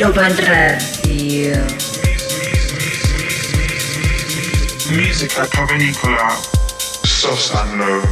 [0.00, 1.62] Global Radio.
[4.96, 6.40] Musica povenicola,
[7.04, 8.02] soft and low.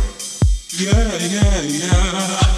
[0.76, 2.57] Yeah, yeah, yeah.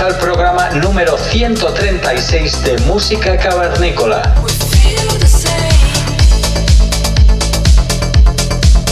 [0.00, 4.34] Al programa número 136 de Música Cavernícola.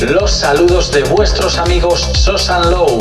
[0.02, 2.98] Los saludos de vuestros amigos Sosan Low.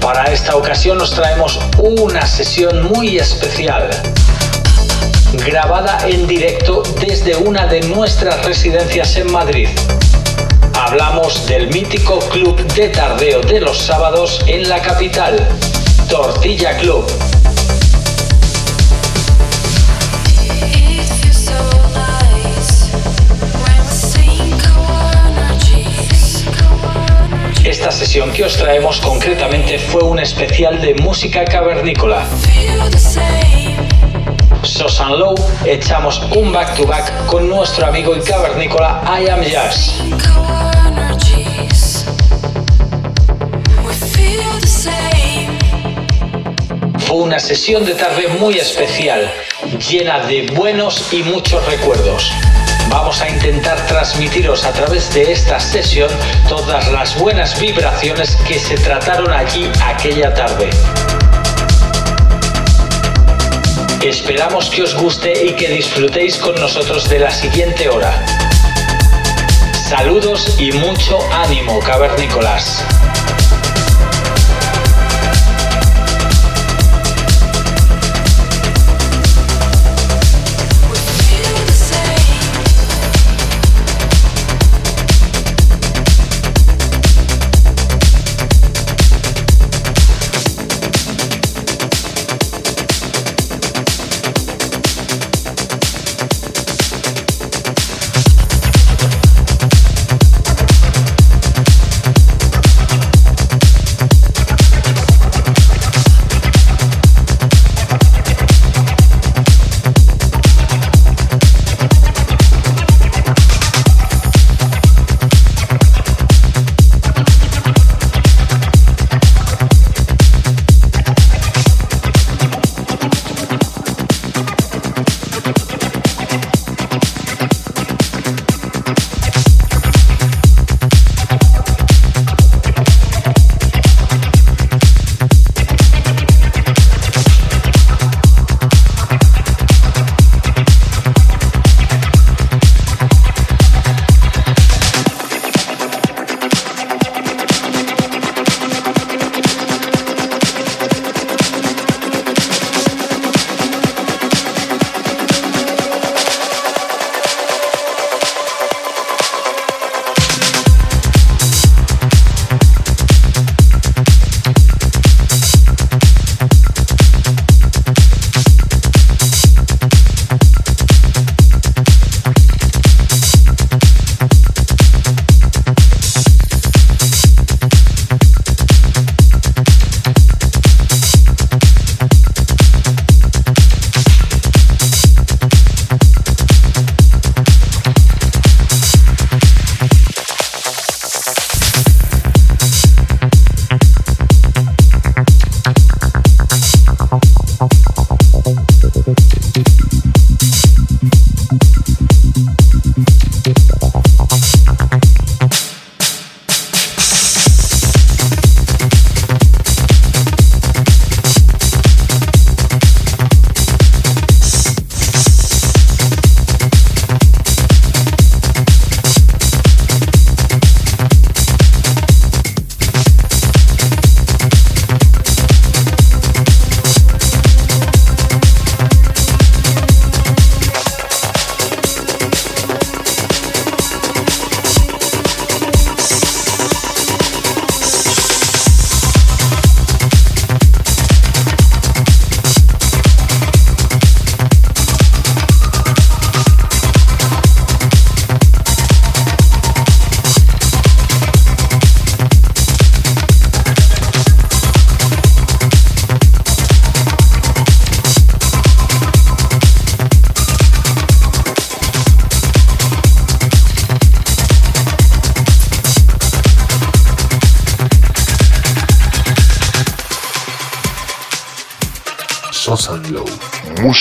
[0.00, 3.90] Para esta ocasión nos traemos una sesión muy especial,
[5.46, 9.68] grabada en directo desde una de nuestras residencias en Madrid.
[10.88, 15.36] Hablamos del mítico club de tardeo de los sábados en la capital,
[16.08, 17.04] Tortilla Club.
[27.62, 32.24] Esta sesión que os traemos concretamente fue un especial de música cavernícola.
[34.62, 35.34] Sosan Low
[35.66, 40.02] echamos un back to back con nuestro amigo y cavernícola I Am Jazz.
[47.08, 49.32] Fue una sesión de tarde muy especial,
[49.88, 52.30] llena de buenos y muchos recuerdos.
[52.90, 56.10] Vamos a intentar transmitiros a través de esta sesión
[56.50, 60.68] todas las buenas vibraciones que se trataron allí aquella tarde.
[64.02, 68.12] Esperamos que os guste y que disfrutéis con nosotros de la siguiente hora.
[69.72, 72.84] Saludos y mucho ánimo, cavernícolas.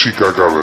[0.07, 0.56] Chicago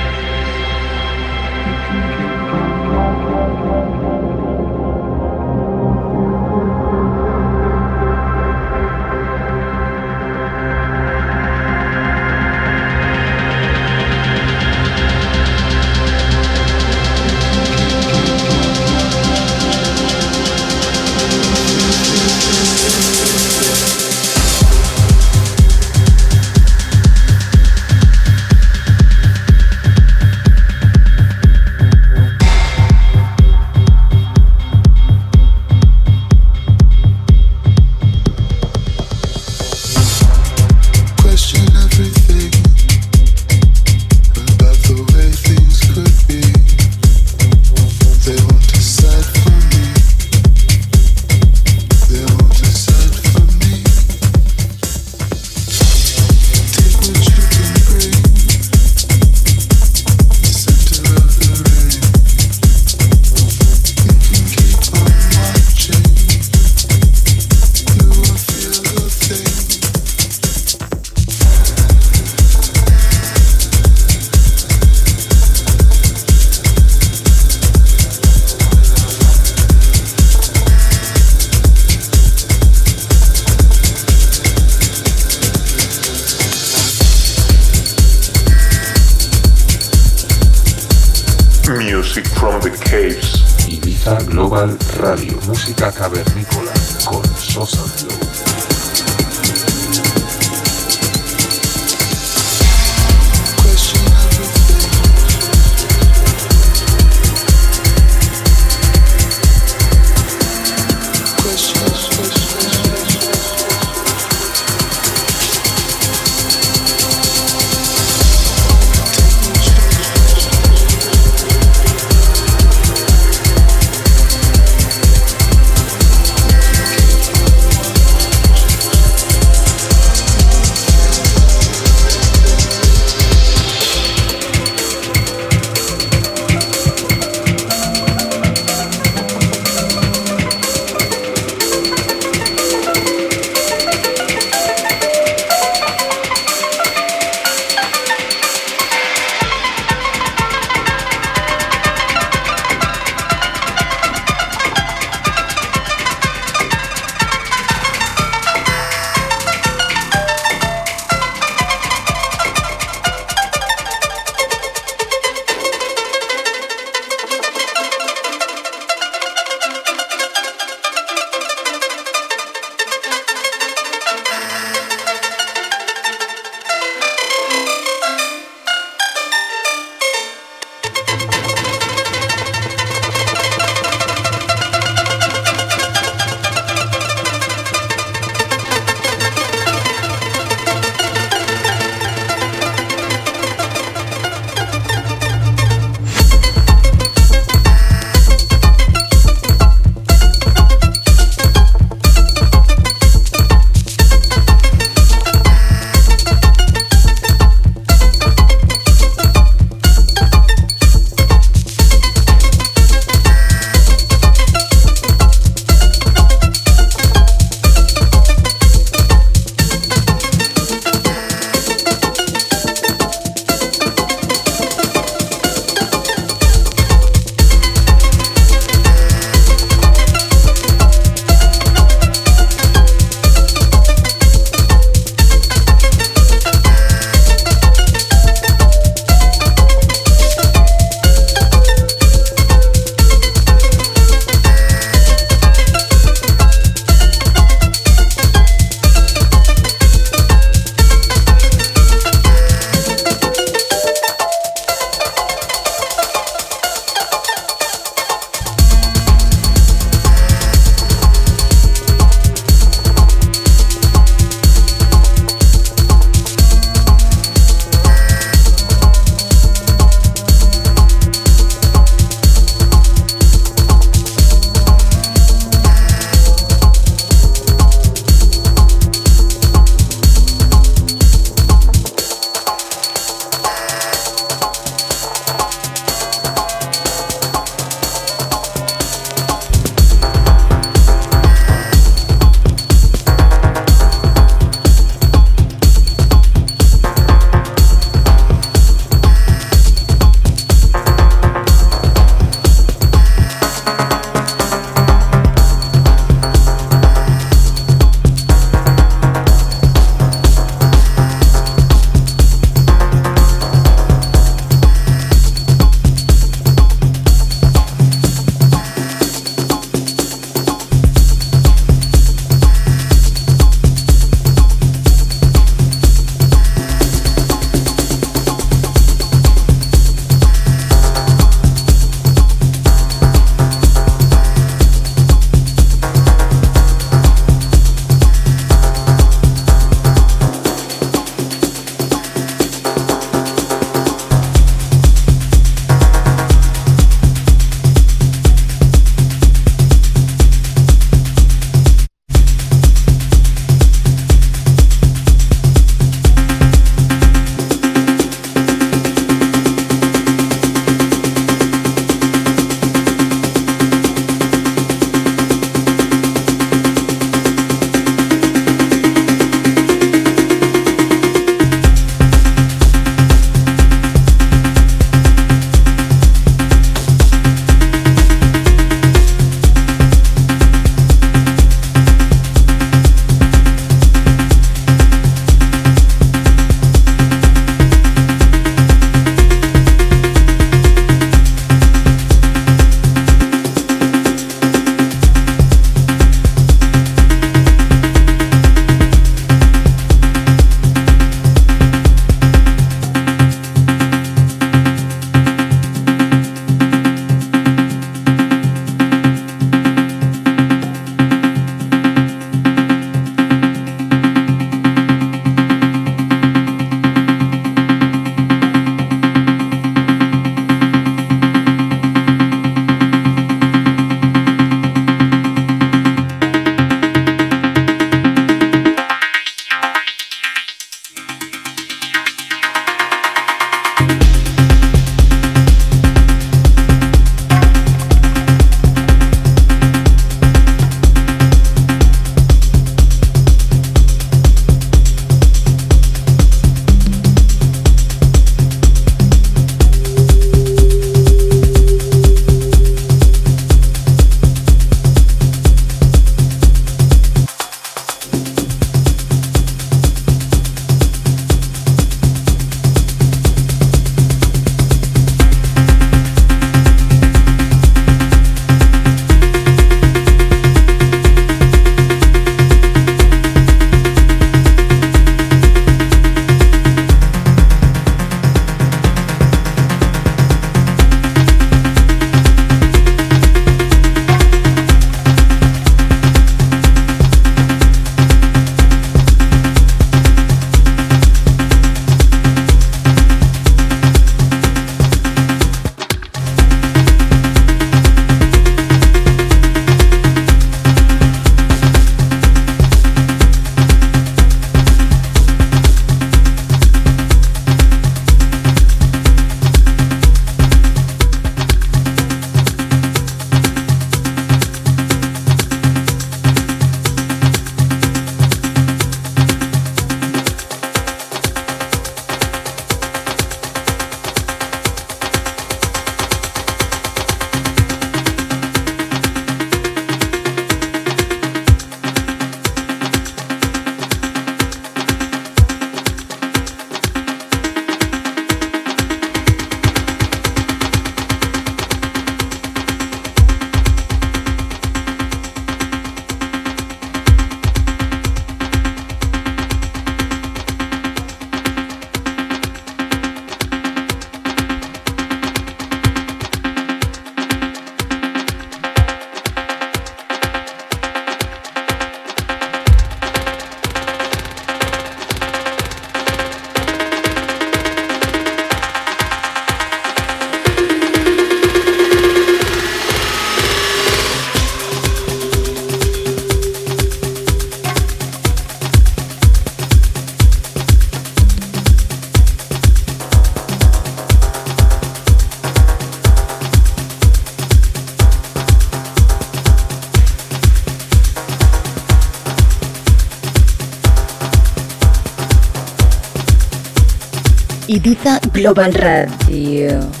[598.41, 600.00] Global Radio.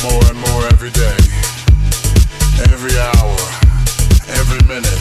[0.00, 1.16] Every day,
[2.70, 3.36] every hour,
[4.38, 5.00] every minute,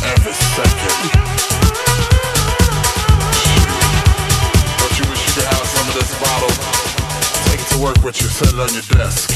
[0.00, 1.12] every second.
[4.78, 6.54] Don't you wish you could have some of this bottle?
[7.50, 9.28] Take it to work with you, set it on your desk.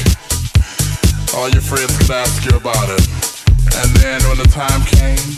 [1.35, 3.05] All your friends could ask you about it.
[3.77, 5.37] And then when the time came,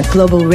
[0.00, 0.46] Global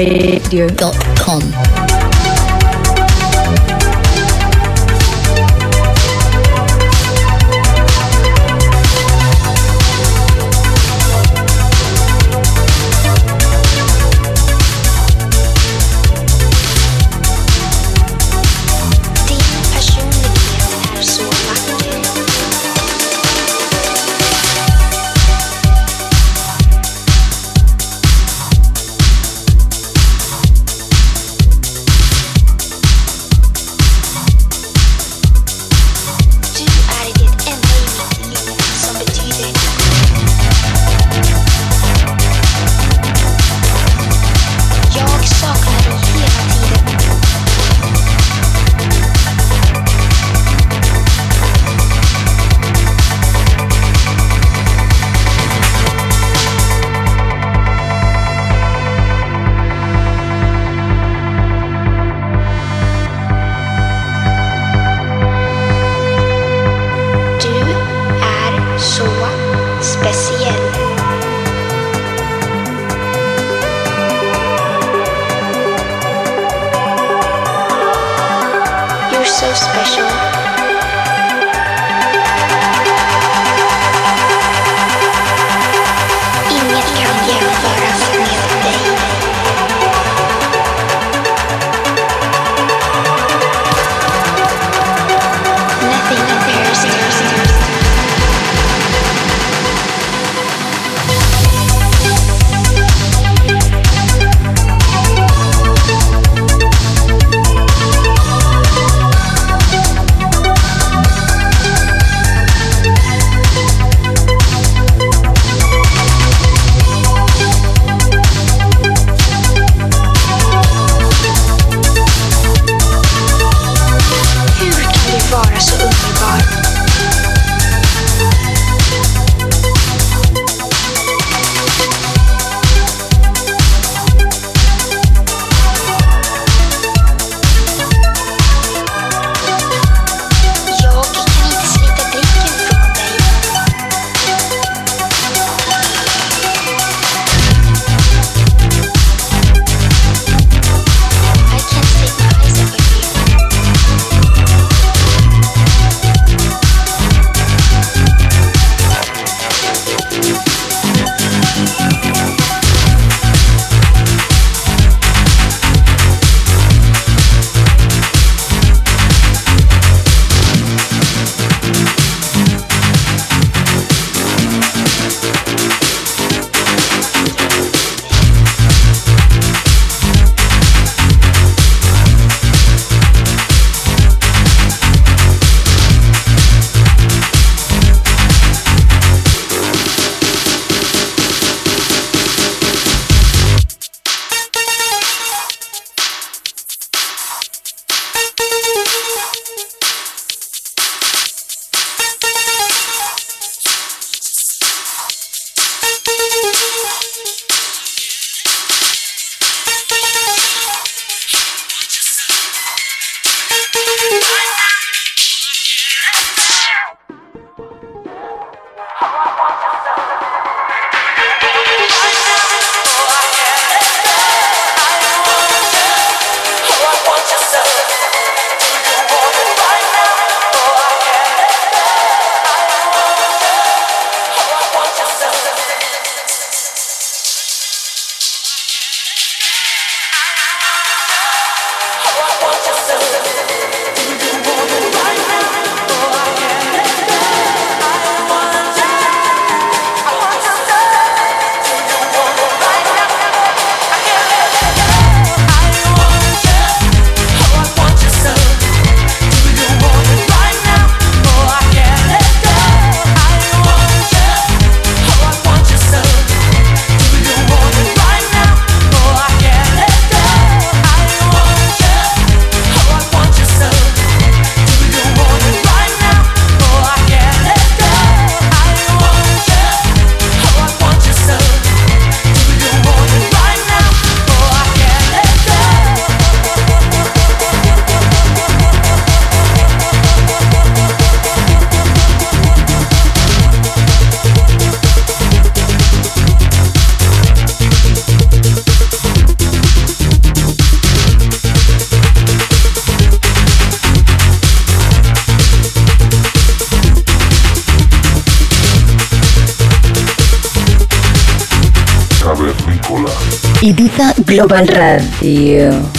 [314.27, 315.96] Global Radio.